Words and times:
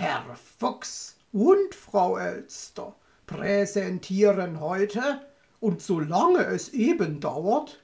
Herr 0.00 0.24
Fuchs 0.58 1.18
und 1.30 1.74
Frau 1.74 2.16
Elster 2.16 2.94
präsentieren 3.26 4.58
heute, 4.58 5.20
und 5.60 5.82
solange 5.82 6.46
es 6.46 6.70
eben 6.70 7.20
dauert, 7.20 7.82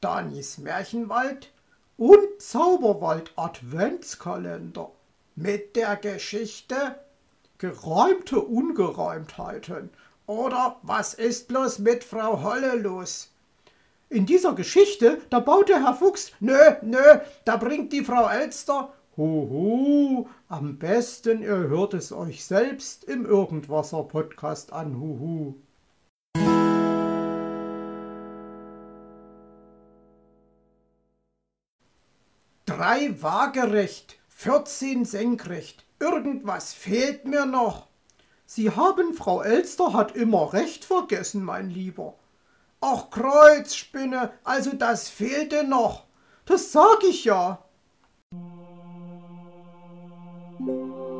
Danis 0.00 0.58
Märchenwald 0.58 1.50
und 1.96 2.40
Zauberwald 2.40 3.32
Adventskalender 3.34 4.92
mit 5.34 5.74
der 5.74 5.96
Geschichte 5.96 7.00
Geräumte 7.58 8.40
Ungereimtheiten 8.40 9.90
oder 10.28 10.76
was 10.82 11.14
ist 11.14 11.48
bloß 11.48 11.80
mit 11.80 12.04
Frau 12.04 12.44
Holle 12.44 12.76
los? 12.76 13.32
In 14.08 14.24
dieser 14.24 14.52
Geschichte, 14.52 15.20
da 15.30 15.40
baut 15.40 15.68
der 15.68 15.82
Herr 15.82 15.94
Fuchs, 15.94 16.30
nö, 16.38 16.76
nö, 16.82 17.18
da 17.44 17.56
bringt 17.56 17.92
die 17.92 18.04
Frau 18.04 18.28
Elster, 18.28 18.92
huhu, 19.20 20.28
am 20.48 20.78
besten 20.78 21.42
ihr 21.42 21.68
hört 21.68 21.92
es 21.92 22.10
euch 22.10 22.42
selbst 22.44 23.04
im 23.04 23.26
Irgendwasser-Podcast 23.26 24.72
an, 24.72 24.98
huhu. 24.98 25.56
Drei 32.64 33.14
waagerecht, 33.20 34.18
14 34.28 35.04
senkrecht, 35.04 35.84
irgendwas 35.98 36.72
fehlt 36.72 37.26
mir 37.26 37.44
noch. 37.44 37.88
Sie 38.46 38.70
haben, 38.70 39.12
Frau 39.12 39.42
Elster 39.42 39.92
hat 39.92 40.16
immer 40.16 40.54
recht 40.54 40.86
vergessen, 40.86 41.44
mein 41.44 41.68
Lieber. 41.68 42.14
Ach, 42.80 43.10
Kreuzspinne, 43.10 44.32
also 44.44 44.72
das 44.72 45.10
fehlte 45.10 45.64
noch. 45.64 46.06
Das 46.46 46.72
sag 46.72 47.04
ich 47.04 47.24
ja. 47.24 47.62
Thank 50.66 50.78
you. 50.78 51.19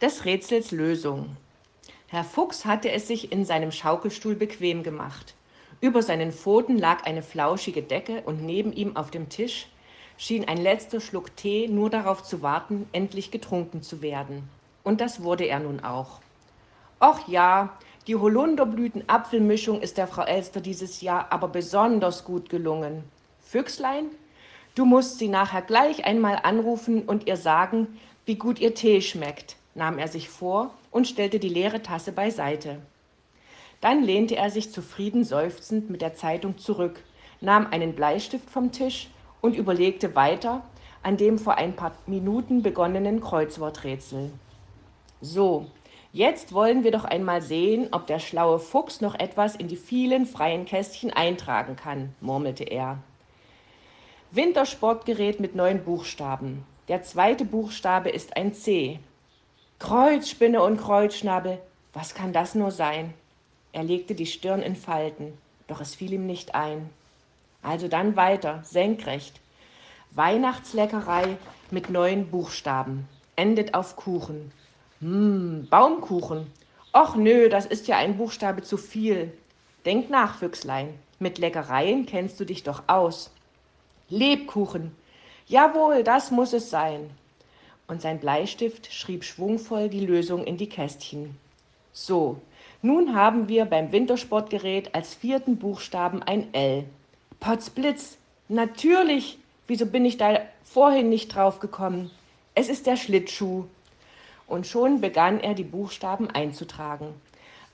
Des 0.00 0.24
Rätsels 0.24 0.70
Lösung. 0.70 1.36
Herr 2.06 2.24
Fuchs 2.24 2.64
hatte 2.64 2.90
es 2.90 3.06
sich 3.06 3.32
in 3.32 3.44
seinem 3.44 3.70
Schaukelstuhl 3.70 4.34
bequem 4.34 4.82
gemacht. 4.82 5.34
Über 5.82 6.02
seinen 6.02 6.32
Pfoten 6.32 6.78
lag 6.78 7.04
eine 7.04 7.22
flauschige 7.22 7.82
Decke 7.82 8.22
und 8.24 8.42
neben 8.42 8.72
ihm 8.72 8.96
auf 8.96 9.10
dem 9.10 9.28
Tisch 9.28 9.66
schien 10.16 10.48
ein 10.48 10.56
letzter 10.56 11.02
Schluck 11.02 11.36
Tee 11.36 11.68
nur 11.68 11.90
darauf 11.90 12.22
zu 12.22 12.40
warten, 12.40 12.88
endlich 12.92 13.30
getrunken 13.30 13.82
zu 13.82 14.00
werden. 14.00 14.48
Und 14.84 15.02
das 15.02 15.22
wurde 15.22 15.44
er 15.44 15.60
nun 15.60 15.80
auch. 15.80 16.20
Och 17.02 17.28
ja, 17.28 17.76
die 18.06 18.16
Holunderblüten-Apfelmischung 18.16 19.82
ist 19.82 19.98
der 19.98 20.06
Frau 20.06 20.22
Elster 20.22 20.62
dieses 20.62 21.02
Jahr 21.02 21.30
aber 21.30 21.48
besonders 21.48 22.24
gut 22.24 22.48
gelungen. 22.48 23.04
Füchslein, 23.42 24.06
du 24.74 24.86
musst 24.86 25.18
sie 25.18 25.28
nachher 25.28 25.62
gleich 25.62 26.06
einmal 26.06 26.40
anrufen 26.42 27.02
und 27.02 27.26
ihr 27.26 27.36
sagen, 27.36 27.98
wie 28.24 28.36
gut 28.36 28.58
ihr 28.60 28.74
Tee 28.74 29.02
schmeckt 29.02 29.59
nahm 29.74 29.98
er 29.98 30.08
sich 30.08 30.28
vor 30.28 30.70
und 30.90 31.06
stellte 31.06 31.38
die 31.38 31.48
leere 31.48 31.82
Tasse 31.82 32.12
beiseite. 32.12 32.80
Dann 33.80 34.02
lehnte 34.02 34.36
er 34.36 34.50
sich 34.50 34.72
zufrieden 34.72 35.24
seufzend 35.24 35.90
mit 35.90 36.02
der 36.02 36.14
Zeitung 36.14 36.58
zurück, 36.58 37.02
nahm 37.40 37.66
einen 37.70 37.94
Bleistift 37.94 38.50
vom 38.50 38.72
Tisch 38.72 39.08
und 39.40 39.56
überlegte 39.56 40.14
weiter 40.14 40.62
an 41.02 41.16
dem 41.16 41.38
vor 41.38 41.56
ein 41.56 41.74
paar 41.74 41.92
Minuten 42.06 42.62
begonnenen 42.62 43.20
Kreuzworträtsel. 43.20 44.32
So, 45.22 45.66
jetzt 46.12 46.52
wollen 46.52 46.84
wir 46.84 46.90
doch 46.90 47.04
einmal 47.04 47.40
sehen, 47.40 47.88
ob 47.92 48.06
der 48.06 48.18
schlaue 48.18 48.58
Fuchs 48.58 49.00
noch 49.00 49.18
etwas 49.18 49.56
in 49.56 49.68
die 49.68 49.76
vielen 49.76 50.26
freien 50.26 50.66
Kästchen 50.66 51.10
eintragen 51.10 51.76
kann, 51.76 52.14
murmelte 52.20 52.64
er. 52.64 52.98
Wintersportgerät 54.30 55.40
mit 55.40 55.54
neun 55.54 55.82
Buchstaben. 55.82 56.64
Der 56.88 57.02
zweite 57.02 57.44
Buchstabe 57.44 58.10
ist 58.10 58.36
ein 58.36 58.52
C. 58.52 59.00
Kreuzspinne 59.80 60.62
und 60.62 60.76
Kreuzschnabel, 60.76 61.58
was 61.94 62.14
kann 62.14 62.34
das 62.34 62.54
nur 62.54 62.70
sein? 62.70 63.14
Er 63.72 63.82
legte 63.82 64.14
die 64.14 64.26
Stirn 64.26 64.60
in 64.60 64.76
Falten, 64.76 65.32
doch 65.68 65.80
es 65.80 65.94
fiel 65.94 66.12
ihm 66.12 66.26
nicht 66.26 66.54
ein. 66.54 66.90
Also 67.62 67.88
dann 67.88 68.14
weiter, 68.14 68.60
senkrecht. 68.62 69.40
Weihnachtsleckerei 70.10 71.38
mit 71.70 71.88
neun 71.88 72.30
Buchstaben, 72.30 73.08
endet 73.36 73.72
auf 73.72 73.96
Kuchen. 73.96 74.52
Hm, 75.00 75.66
Baumkuchen. 75.70 76.46
Och 76.94 77.16
nö, 77.16 77.48
das 77.48 77.64
ist 77.64 77.88
ja 77.88 77.96
ein 77.96 78.18
Buchstabe 78.18 78.62
zu 78.62 78.76
viel. 78.76 79.32
Denk 79.86 80.10
nach, 80.10 80.36
Füchslein, 80.36 80.92
mit 81.18 81.38
Leckereien 81.38 82.04
kennst 82.04 82.38
du 82.38 82.44
dich 82.44 82.64
doch 82.64 82.82
aus. 82.86 83.30
Lebkuchen. 84.10 84.94
Jawohl, 85.46 86.04
das 86.04 86.30
muss 86.30 86.52
es 86.52 86.68
sein 86.68 87.10
und 87.90 88.00
sein 88.00 88.20
Bleistift 88.20 88.92
schrieb 88.92 89.24
schwungvoll 89.24 89.88
die 89.88 90.06
Lösung 90.06 90.44
in 90.44 90.56
die 90.56 90.68
Kästchen. 90.68 91.36
So, 91.92 92.40
nun 92.82 93.16
haben 93.16 93.48
wir 93.48 93.64
beim 93.64 93.90
Wintersportgerät 93.90 94.94
als 94.94 95.14
vierten 95.14 95.56
Buchstaben 95.56 96.22
ein 96.22 96.54
L. 96.54 96.84
Potzblitz, 97.40 98.16
natürlich. 98.48 99.38
Wieso 99.66 99.86
bin 99.86 100.04
ich 100.04 100.16
da 100.16 100.40
vorhin 100.62 101.08
nicht 101.08 101.34
drauf 101.34 101.58
gekommen? 101.58 102.10
Es 102.54 102.68
ist 102.68 102.86
der 102.86 102.96
Schlittschuh. 102.96 103.64
Und 104.46 104.66
schon 104.66 105.00
begann 105.00 105.40
er 105.40 105.54
die 105.54 105.64
Buchstaben 105.64 106.30
einzutragen. 106.30 107.08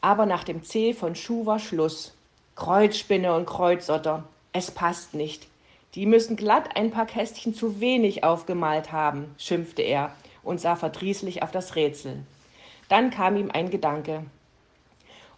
Aber 0.00 0.25
nach 0.25 0.44
dem 0.44 0.62
C 0.62 0.94
von 0.94 1.15
Schuh 1.15 1.44
war 1.44 1.59
Schluss. 1.59 2.15
Kreuzspinne 2.54 3.34
und 3.34 3.47
Kreuzotter. 3.47 4.25
Es 4.53 4.71
passt 4.71 5.15
nicht. 5.15 5.47
Die 5.96 6.04
müssen 6.04 6.36
glatt 6.36 6.76
ein 6.76 6.90
paar 6.90 7.06
Kästchen 7.06 7.54
zu 7.54 7.80
wenig 7.80 8.22
aufgemalt 8.22 8.92
haben, 8.92 9.34
schimpfte 9.38 9.80
er 9.80 10.14
und 10.42 10.60
sah 10.60 10.76
verdrießlich 10.76 11.42
auf 11.42 11.50
das 11.50 11.74
Rätsel. 11.74 12.22
Dann 12.90 13.10
kam 13.10 13.36
ihm 13.36 13.50
ein 13.50 13.70
Gedanke. 13.70 14.24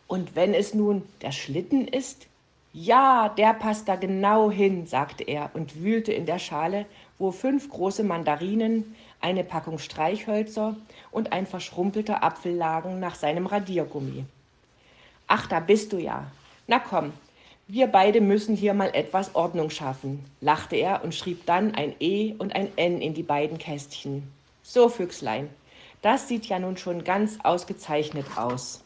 Und 0.09 0.35
wenn 0.35 0.55
es 0.55 0.75
nun 0.75 1.03
der 1.23 1.31
Schlitten 1.31 1.87
ist? 1.87 2.27
Ja, 2.73 3.29
der 3.29 3.55
passt 3.55 3.89
da 3.89 3.95
genau 3.95 4.51
hin, 4.51 4.87
sagte 4.87 5.23
er 5.23 5.51
und 5.55 5.81
wühlte 5.81 6.13
in 6.13 6.27
der 6.27 6.41
Schale, 6.41 6.87
wo 7.19 7.31
fünf 7.31 7.71
große 7.71 8.03
Mandarinen, 8.03 8.97
eine 9.21 9.45
Packung 9.45 9.79
Streichhölzer 9.79 10.77
und 11.11 11.33
ein 11.33 11.47
verschrumpelter 11.47 12.23
Apfel 12.23 12.55
lagen 12.55 13.01
nach 13.01 13.15
seinem 13.15 13.47
Radiergummi. 13.47 14.25
Ach, 15.29 15.47
da 15.47 15.61
bist 15.61 15.93
du 15.93 15.99
ja. 15.99 16.27
Na 16.67 16.79
komm, 16.79 17.13
wir 17.71 17.87
beide 17.87 18.23
müssen 18.23 18.57
hier 18.57 18.73
mal 18.73 18.91
etwas 18.95 19.35
Ordnung 19.35 19.69
schaffen, 19.69 20.25
lachte 20.41 20.77
er 20.77 21.05
und 21.05 21.15
schrieb 21.15 21.45
dann 21.45 21.75
ein 21.75 21.95
E 22.01 22.35
und 22.39 22.57
ein 22.57 22.71
N 22.77 23.03
in 23.03 23.13
die 23.13 23.23
beiden 23.23 23.59
Kästchen. 23.59 24.23
So, 24.63 24.89
Füchslein, 24.89 25.51
das 26.01 26.29
sieht 26.29 26.47
ja 26.47 26.59
nun 26.59 26.79
schon 26.79 27.05
ganz 27.05 27.39
ausgezeichnet 27.43 28.25
aus. 28.37 28.83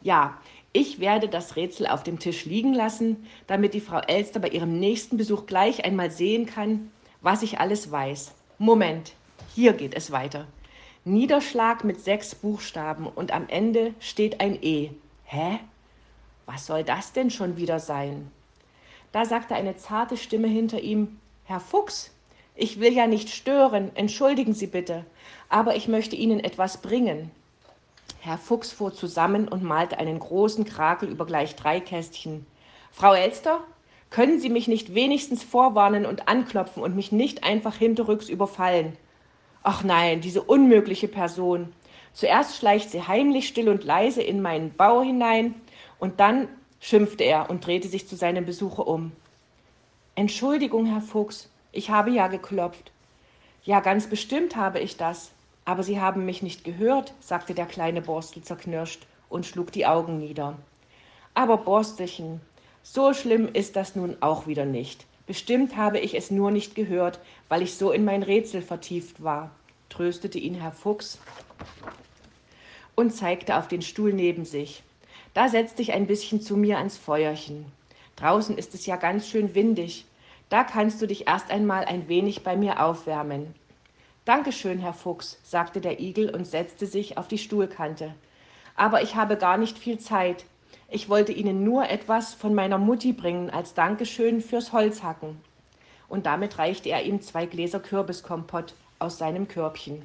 Ja, 0.00 0.38
ich 0.72 1.00
werde 1.00 1.28
das 1.28 1.56
Rätsel 1.56 1.88
auf 1.88 2.04
dem 2.04 2.20
Tisch 2.20 2.44
liegen 2.44 2.72
lassen, 2.72 3.26
damit 3.48 3.74
die 3.74 3.80
Frau 3.80 3.98
Elster 3.98 4.38
bei 4.38 4.50
ihrem 4.50 4.78
nächsten 4.78 5.16
Besuch 5.16 5.46
gleich 5.46 5.84
einmal 5.84 6.12
sehen 6.12 6.46
kann, 6.46 6.92
was 7.20 7.42
ich 7.42 7.58
alles 7.58 7.90
weiß. 7.90 8.32
Moment, 8.58 9.12
hier 9.56 9.72
geht 9.72 9.96
es 9.96 10.12
weiter. 10.12 10.46
Niederschlag 11.04 11.82
mit 11.82 12.00
sechs 12.00 12.36
Buchstaben 12.36 13.08
und 13.08 13.32
am 13.32 13.48
Ende 13.48 13.94
steht 13.98 14.40
ein 14.40 14.62
E. 14.62 14.90
Hä? 15.24 15.58
Was 16.48 16.64
soll 16.64 16.82
das 16.82 17.12
denn 17.12 17.30
schon 17.30 17.58
wieder 17.58 17.78
sein? 17.78 18.32
Da 19.12 19.26
sagte 19.26 19.54
eine 19.54 19.76
zarte 19.76 20.16
Stimme 20.16 20.48
hinter 20.48 20.80
ihm 20.80 21.20
Herr 21.44 21.60
Fuchs, 21.60 22.10
ich 22.54 22.80
will 22.80 22.94
ja 22.94 23.06
nicht 23.06 23.28
stören, 23.28 23.90
entschuldigen 23.94 24.54
Sie 24.54 24.66
bitte, 24.66 25.04
aber 25.50 25.76
ich 25.76 25.88
möchte 25.88 26.16
Ihnen 26.16 26.40
etwas 26.40 26.78
bringen. 26.78 27.30
Herr 28.20 28.38
Fuchs 28.38 28.72
fuhr 28.72 28.94
zusammen 28.94 29.46
und 29.46 29.62
malte 29.62 29.98
einen 29.98 30.18
großen 30.18 30.64
Krakel 30.64 31.10
über 31.10 31.26
gleich 31.26 31.54
drei 31.54 31.80
Kästchen. 31.80 32.46
Frau 32.92 33.12
Elster, 33.12 33.60
können 34.08 34.40
Sie 34.40 34.48
mich 34.48 34.68
nicht 34.68 34.94
wenigstens 34.94 35.44
vorwarnen 35.44 36.06
und 36.06 36.28
anklopfen 36.28 36.82
und 36.82 36.96
mich 36.96 37.12
nicht 37.12 37.44
einfach 37.44 37.76
hinterrücks 37.76 38.30
überfallen? 38.30 38.96
Ach 39.62 39.84
nein, 39.84 40.22
diese 40.22 40.42
unmögliche 40.42 41.08
Person. 41.08 41.74
Zuerst 42.14 42.56
schleicht 42.56 42.90
sie 42.90 43.06
heimlich 43.06 43.46
still 43.48 43.68
und 43.68 43.84
leise 43.84 44.22
in 44.22 44.40
meinen 44.40 44.72
Bau 44.72 45.02
hinein, 45.02 45.54
und 45.98 46.20
dann 46.20 46.48
schimpfte 46.80 47.24
er 47.24 47.50
und 47.50 47.66
drehte 47.66 47.88
sich 47.88 48.08
zu 48.08 48.16
seinem 48.16 48.44
Besucher 48.44 48.86
um. 48.86 49.12
Entschuldigung, 50.14 50.86
Herr 50.86 51.00
Fuchs, 51.00 51.50
ich 51.72 51.90
habe 51.90 52.10
ja 52.10 52.28
geklopft. 52.28 52.92
Ja, 53.64 53.80
ganz 53.80 54.08
bestimmt 54.08 54.56
habe 54.56 54.80
ich 54.80 54.96
das. 54.96 55.30
Aber 55.64 55.82
Sie 55.82 56.00
haben 56.00 56.24
mich 56.24 56.42
nicht 56.42 56.64
gehört, 56.64 57.12
sagte 57.20 57.54
der 57.54 57.66
kleine 57.66 58.00
Borstel 58.00 58.42
zerknirscht 58.42 59.06
und 59.28 59.44
schlug 59.44 59.70
die 59.70 59.86
Augen 59.86 60.18
nieder. 60.18 60.56
Aber 61.34 61.58
Borstelchen, 61.58 62.40
so 62.82 63.12
schlimm 63.12 63.48
ist 63.52 63.76
das 63.76 63.94
nun 63.94 64.16
auch 64.20 64.46
wieder 64.46 64.64
nicht. 64.64 65.04
Bestimmt 65.26 65.76
habe 65.76 65.98
ich 65.98 66.16
es 66.16 66.30
nur 66.30 66.50
nicht 66.50 66.74
gehört, 66.74 67.20
weil 67.50 67.60
ich 67.60 67.74
so 67.74 67.92
in 67.92 68.06
mein 68.06 68.22
Rätsel 68.22 68.62
vertieft 68.62 69.22
war, 69.22 69.50
tröstete 69.90 70.38
ihn 70.38 70.54
Herr 70.54 70.72
Fuchs 70.72 71.18
und 72.94 73.14
zeigte 73.14 73.58
auf 73.58 73.68
den 73.68 73.82
Stuhl 73.82 74.14
neben 74.14 74.46
sich. 74.46 74.82
Da 75.38 75.48
setz 75.48 75.76
dich 75.76 75.92
ein 75.92 76.08
bisschen 76.08 76.40
zu 76.40 76.56
mir 76.56 76.78
ans 76.78 76.98
Feuerchen. 76.98 77.66
Draußen 78.16 78.58
ist 78.58 78.74
es 78.74 78.86
ja 78.86 78.96
ganz 78.96 79.28
schön 79.28 79.54
windig. 79.54 80.04
Da 80.48 80.64
kannst 80.64 81.00
du 81.00 81.06
dich 81.06 81.28
erst 81.28 81.52
einmal 81.52 81.84
ein 81.84 82.08
wenig 82.08 82.42
bei 82.42 82.56
mir 82.56 82.82
aufwärmen. 82.82 83.54
Dankeschön, 84.24 84.80
Herr 84.80 84.94
Fuchs, 84.94 85.38
sagte 85.44 85.80
der 85.80 86.00
Igel 86.00 86.34
und 86.34 86.44
setzte 86.44 86.86
sich 86.86 87.18
auf 87.18 87.28
die 87.28 87.38
Stuhlkante. 87.38 88.16
Aber 88.74 89.00
ich 89.02 89.14
habe 89.14 89.36
gar 89.36 89.58
nicht 89.58 89.78
viel 89.78 90.00
Zeit. 90.00 90.44
Ich 90.88 91.08
wollte 91.08 91.30
Ihnen 91.30 91.62
nur 91.62 91.88
etwas 91.88 92.34
von 92.34 92.52
meiner 92.52 92.78
Mutti 92.78 93.12
bringen 93.12 93.48
als 93.48 93.74
Dankeschön 93.74 94.40
fürs 94.40 94.72
Holzhacken. 94.72 95.40
Und 96.08 96.26
damit 96.26 96.58
reichte 96.58 96.88
er 96.88 97.04
ihm 97.04 97.20
zwei 97.22 97.46
Gläser 97.46 97.78
Kürbiskompott 97.78 98.74
aus 98.98 99.18
seinem 99.18 99.46
Körbchen. 99.46 100.02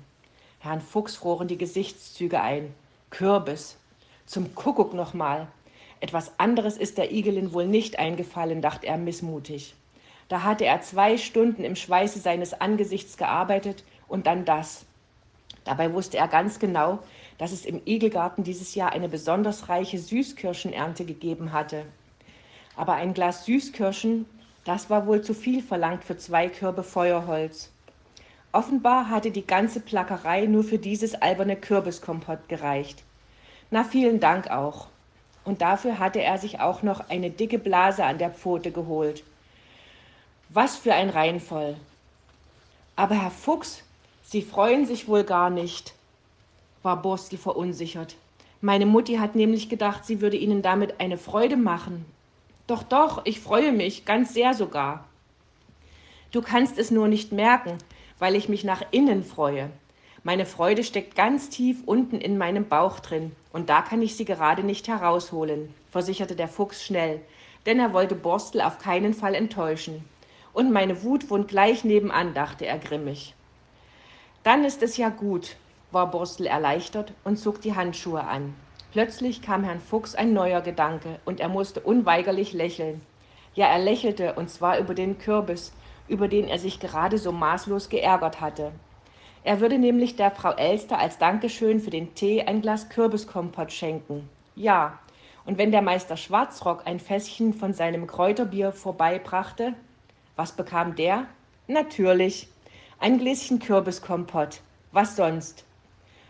Herrn 0.59 0.79
Fuchs 0.79 1.15
froren 1.15 1.47
die 1.47 1.57
Gesichtszüge 1.57 2.39
ein. 2.39 2.75
Kürbis. 3.09 3.79
Zum 4.25 4.55
Kuckuck 4.55 4.93
nochmal. 4.93 5.47
Etwas 5.99 6.37
anderes 6.37 6.77
ist 6.77 6.97
der 6.97 7.11
Igelin 7.11 7.53
wohl 7.53 7.67
nicht 7.67 7.99
eingefallen, 7.99 8.61
dachte 8.61 8.87
er 8.87 8.97
missmutig. 8.97 9.75
Da 10.29 10.43
hatte 10.43 10.65
er 10.65 10.81
zwei 10.81 11.17
Stunden 11.17 11.63
im 11.63 11.75
Schweiße 11.75 12.19
seines 12.19 12.59
Angesichts 12.59 13.17
gearbeitet 13.17 13.83
und 14.07 14.25
dann 14.27 14.45
das. 14.45 14.85
Dabei 15.65 15.93
wusste 15.93 16.17
er 16.17 16.27
ganz 16.27 16.59
genau, 16.59 16.99
dass 17.37 17.51
es 17.51 17.65
im 17.65 17.81
Igelgarten 17.85 18.43
dieses 18.43 18.75
Jahr 18.75 18.91
eine 18.91 19.09
besonders 19.09 19.69
reiche 19.69 19.99
Süßkirschenernte 19.99 21.05
gegeben 21.05 21.51
hatte. 21.51 21.85
Aber 22.75 22.93
ein 22.93 23.13
Glas 23.13 23.45
Süßkirschen, 23.45 24.25
das 24.65 24.89
war 24.89 25.07
wohl 25.07 25.21
zu 25.21 25.33
viel 25.33 25.61
verlangt 25.61 26.03
für 26.03 26.17
zwei 26.17 26.47
Körbe 26.47 26.83
Feuerholz. 26.83 27.71
Offenbar 28.51 29.09
hatte 29.09 29.31
die 29.31 29.45
ganze 29.45 29.79
Plackerei 29.79 30.45
nur 30.45 30.63
für 30.63 30.77
dieses 30.77 31.15
alberne 31.15 31.55
Kürbiskompott 31.55 32.47
gereicht. 32.47 33.03
Na, 33.73 33.83
vielen 33.83 34.19
Dank 34.19 34.51
auch. 34.51 34.85
Und 35.45 35.63
dafür 35.63 35.97
hatte 35.97 36.21
er 36.21 36.37
sich 36.37 36.59
auch 36.59 36.83
noch 36.83 37.09
eine 37.09 37.31
dicke 37.31 37.57
Blase 37.57 38.05
an 38.05 38.19
der 38.19 38.29
Pfote 38.29 38.71
geholt. 38.71 39.23
Was 40.49 40.75
für 40.75 40.93
ein 40.93 41.09
Reinvoll. 41.09 41.75
Aber 42.95 43.15
Herr 43.15 43.31
Fuchs, 43.31 43.81
Sie 44.21 44.43
freuen 44.43 44.85
sich 44.85 45.07
wohl 45.07 45.23
gar 45.23 45.49
nicht, 45.49 45.95
war 46.83 47.01
Borstel 47.01 47.39
verunsichert. 47.39 48.15
Meine 48.61 48.85
Mutti 48.85 49.15
hat 49.15 49.33
nämlich 49.33 49.69
gedacht, 49.69 50.05
sie 50.05 50.21
würde 50.21 50.37
Ihnen 50.37 50.61
damit 50.61 50.99
eine 50.99 51.17
Freude 51.17 51.57
machen. 51.57 52.05
Doch, 52.67 52.83
doch, 52.83 53.25
ich 53.25 53.39
freue 53.39 53.71
mich, 53.71 54.05
ganz 54.05 54.35
sehr 54.35 54.53
sogar. 54.53 55.05
Du 56.31 56.43
kannst 56.43 56.77
es 56.77 56.91
nur 56.91 57.07
nicht 57.07 57.31
merken, 57.31 57.79
weil 58.19 58.35
ich 58.35 58.49
mich 58.49 58.63
nach 58.63 58.83
innen 58.91 59.23
freue. 59.23 59.71
Meine 60.25 60.45
Freude 60.45 60.85
steckt 60.85 61.17
ganz 61.17 61.49
tief 61.49 61.83
unten 61.85 62.21
in 62.21 62.37
meinem 62.37 62.69
Bauch 62.69 63.01
drin, 63.01 63.35
und 63.51 63.69
da 63.69 63.81
kann 63.81 64.01
ich 64.01 64.15
sie 64.15 64.23
gerade 64.23 64.63
nicht 64.63 64.87
herausholen, 64.87 65.73
versicherte 65.91 66.37
der 66.37 66.47
Fuchs 66.47 66.85
schnell, 66.85 67.19
denn 67.65 67.77
er 67.77 67.91
wollte 67.91 68.15
Borstel 68.15 68.61
auf 68.61 68.79
keinen 68.79 69.13
Fall 69.13 69.35
enttäuschen. 69.35 70.07
Und 70.53 70.71
meine 70.71 71.03
Wut 71.03 71.29
wohnt 71.29 71.49
gleich 71.49 71.83
nebenan, 71.83 72.33
dachte 72.33 72.65
er 72.65 72.77
grimmig. 72.77 73.35
Dann 74.43 74.63
ist 74.63 74.81
es 74.81 74.95
ja 74.95 75.09
gut, 75.09 75.57
war 75.91 76.09
Borstel 76.09 76.47
erleichtert 76.47 77.11
und 77.25 77.37
zog 77.37 77.59
die 77.59 77.75
Handschuhe 77.75 78.23
an. 78.23 78.55
Plötzlich 78.93 79.41
kam 79.41 79.65
Herrn 79.65 79.81
Fuchs 79.81 80.15
ein 80.15 80.31
neuer 80.31 80.61
Gedanke, 80.61 81.19
und 81.25 81.41
er 81.41 81.49
musste 81.49 81.81
unweigerlich 81.81 82.53
lächeln. 82.53 83.01
Ja, 83.55 83.67
er 83.67 83.79
lächelte, 83.79 84.35
und 84.35 84.49
zwar 84.49 84.79
über 84.79 84.93
den 84.93 85.17
Kürbis, 85.17 85.73
über 86.07 86.29
den 86.29 86.47
er 86.47 86.59
sich 86.59 86.79
gerade 86.79 87.17
so 87.17 87.33
maßlos 87.33 87.89
geärgert 87.89 88.39
hatte. 88.39 88.71
Er 89.45 89.59
würde 89.59 89.77
nämlich 89.77 90.15
der 90.15 90.31
Frau 90.31 90.51
Elster 90.51 90.97
als 90.97 91.17
Dankeschön 91.17 91.81
für 91.81 91.89
den 91.89 92.15
Tee 92.15 92.43
ein 92.43 92.61
Glas 92.61 92.87
Kürbiskompott 92.87 93.73
schenken. 93.73 94.29
Ja, 94.55 94.99
und 95.45 95.57
wenn 95.57 95.71
der 95.71 95.81
Meister 95.81 96.15
Schwarzrock 96.15 96.83
ein 96.85 97.01
Fässchen 97.01 97.53
von 97.53 97.73
seinem 97.73 98.07
Kräuterbier 98.07 98.71
vorbeibrachte, 98.71 99.73
was 100.37 100.53
bekam 100.53 100.95
der? 100.95 101.25
Natürlich 101.67 102.47
ein 102.99 103.17
Gläschen 103.17 103.59
Kürbiskompott. 103.59 104.61
Was 104.93 105.17
sonst? 105.17 105.65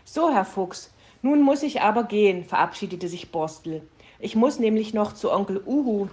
So, 0.04 0.32
Herr 0.32 0.44
Fuchs, 0.44 0.92
nun 1.22 1.40
muss 1.40 1.62
ich 1.62 1.80
aber 1.82 2.04
gehen, 2.04 2.44
verabschiedete 2.44 3.06
sich 3.06 3.30
Borstel. 3.30 3.86
Ich 4.18 4.34
muss 4.34 4.58
nämlich 4.58 4.92
noch 4.92 5.12
zu 5.12 5.32
Onkel 5.32 5.62
Uhu 5.64 6.08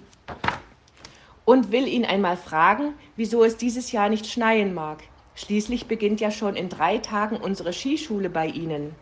und 1.46 1.72
will 1.72 1.88
ihn 1.88 2.06
einmal 2.06 2.38
fragen, 2.38 2.94
wieso 3.16 3.44
es 3.44 3.58
dieses 3.58 3.92
Jahr 3.92 4.10
nicht 4.10 4.28
schneien 4.28 4.74
mag. 4.76 5.04
Schließlich 5.36 5.88
beginnt 5.88 6.22
ja 6.22 6.32
schon 6.32 6.56
in 6.56 6.70
drei 6.70 6.98
Tagen 6.98 7.38
unsere 7.38 7.74
Skischule 7.74 8.30
bei 8.30 8.48
Ihnen. 8.48 8.96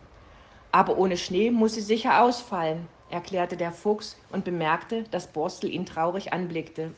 Aber 0.72 0.98
ohne 0.98 1.16
Schnee 1.16 1.50
muss 1.50 1.74
sie 1.74 1.80
sicher 1.80 2.22
ausfallen, 2.22 2.88
erklärte 3.10 3.56
der 3.56 3.72
Fuchs 3.72 4.16
und 4.30 4.44
bemerkte, 4.44 5.04
dass 5.10 5.26
Borstel 5.26 5.70
ihn 5.70 5.84
traurig 5.84 6.32
anblickte. 6.32 6.92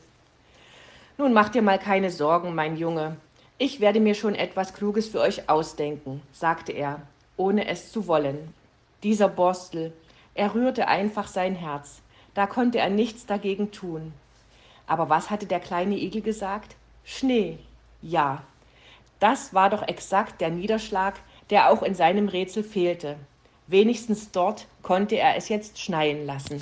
Nun 1.17 1.33
mach 1.33 1.49
dir 1.49 1.61
mal 1.61 1.79
keine 1.79 2.11
Sorgen, 2.11 2.53
mein 2.53 2.77
Junge. 2.77 3.17
Ich 3.57 3.79
werde 3.79 3.99
mir 3.99 4.15
schon 4.15 4.35
etwas 4.35 4.73
Kluges 4.73 5.07
für 5.07 5.19
euch 5.19 5.49
ausdenken, 5.49 6.21
sagte 6.31 6.71
er, 6.71 7.01
ohne 7.37 7.67
es 7.67 7.91
zu 7.91 8.07
wollen. 8.07 8.53
Dieser 9.03 9.27
Borstel, 9.27 9.93
er 10.35 10.55
rührte 10.55 10.87
einfach 10.87 11.27
sein 11.27 11.55
Herz, 11.55 12.01
da 12.33 12.47
konnte 12.47 12.79
er 12.79 12.89
nichts 12.89 13.25
dagegen 13.25 13.71
tun. 13.71 14.13
Aber 14.87 15.09
was 15.09 15.29
hatte 15.29 15.45
der 15.45 15.59
kleine 15.59 15.97
Igel 15.97 16.21
gesagt? 16.21 16.75
Schnee. 17.03 17.57
Ja, 18.01 18.43
das 19.23 19.53
war 19.53 19.69
doch 19.69 19.87
exakt 19.87 20.41
der 20.41 20.49
Niederschlag, 20.49 21.13
der 21.49 21.71
auch 21.71 21.81
in 21.81 21.95
seinem 21.95 22.27
Rätsel 22.27 22.61
fehlte. 22.61 23.15
Wenigstens 23.67 24.31
dort 24.31 24.67
konnte 24.81 25.17
er 25.17 25.37
es 25.37 25.47
jetzt 25.47 25.79
schneien 25.79 26.25
lassen. 26.25 26.61